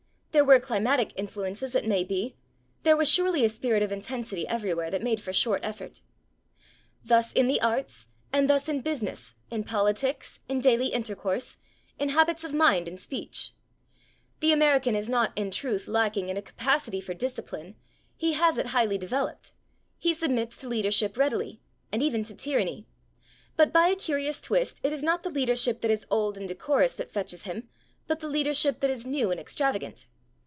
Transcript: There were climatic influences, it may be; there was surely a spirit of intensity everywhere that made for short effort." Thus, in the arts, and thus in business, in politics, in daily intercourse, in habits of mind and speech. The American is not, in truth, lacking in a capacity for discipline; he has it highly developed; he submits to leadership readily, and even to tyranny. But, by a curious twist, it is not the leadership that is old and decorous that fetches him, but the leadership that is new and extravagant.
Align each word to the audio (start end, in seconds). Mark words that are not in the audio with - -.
There 0.33 0.45
were 0.45 0.61
climatic 0.61 1.11
influences, 1.19 1.75
it 1.75 1.83
may 1.85 2.05
be; 2.05 2.37
there 2.83 2.95
was 2.95 3.09
surely 3.11 3.43
a 3.43 3.49
spirit 3.49 3.83
of 3.83 3.91
intensity 3.91 4.47
everywhere 4.47 4.89
that 4.89 5.03
made 5.03 5.19
for 5.19 5.33
short 5.33 5.59
effort." 5.61 5.99
Thus, 7.03 7.33
in 7.33 7.47
the 7.47 7.59
arts, 7.59 8.07
and 8.31 8.49
thus 8.49 8.69
in 8.69 8.79
business, 8.79 9.35
in 9.49 9.65
politics, 9.65 10.39
in 10.47 10.61
daily 10.61 10.87
intercourse, 10.87 11.57
in 11.99 12.09
habits 12.09 12.45
of 12.45 12.53
mind 12.53 12.87
and 12.87 12.97
speech. 12.97 13.51
The 14.39 14.53
American 14.53 14.95
is 14.95 15.09
not, 15.09 15.33
in 15.35 15.51
truth, 15.51 15.85
lacking 15.85 16.29
in 16.29 16.37
a 16.37 16.41
capacity 16.41 17.01
for 17.01 17.13
discipline; 17.13 17.75
he 18.15 18.31
has 18.31 18.57
it 18.57 18.67
highly 18.67 18.97
developed; 18.97 19.51
he 19.99 20.13
submits 20.13 20.55
to 20.59 20.69
leadership 20.69 21.17
readily, 21.17 21.59
and 21.91 22.01
even 22.01 22.23
to 22.23 22.33
tyranny. 22.33 22.87
But, 23.57 23.73
by 23.73 23.89
a 23.89 23.97
curious 23.97 24.39
twist, 24.39 24.79
it 24.81 24.93
is 24.93 25.03
not 25.03 25.23
the 25.23 25.29
leadership 25.29 25.81
that 25.81 25.91
is 25.91 26.07
old 26.09 26.37
and 26.37 26.47
decorous 26.47 26.93
that 26.93 27.11
fetches 27.11 27.43
him, 27.43 27.67
but 28.07 28.19
the 28.21 28.29
leadership 28.29 28.79
that 28.79 28.89
is 28.89 29.05
new 29.05 29.29
and 29.29 29.37
extravagant. 29.39 30.07